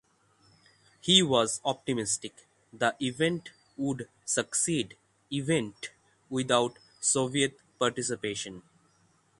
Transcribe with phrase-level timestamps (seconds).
[0.99, 2.33] He was optimistic
[2.73, 4.97] the event would succeed
[5.31, 5.91] event
[6.27, 8.63] without Soviet participation.